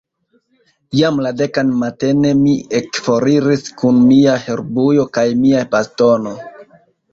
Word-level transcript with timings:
Jam 0.99 1.19
la 1.25 1.31
dekan 1.41 1.69
matene, 1.81 2.31
mi 2.39 2.55
ekforiris 2.81 3.67
kun 3.83 4.01
mia 4.09 4.35
herbujo 4.49 5.07
kaj 5.21 5.29
mia 5.45 5.65
bastono. 5.77 6.37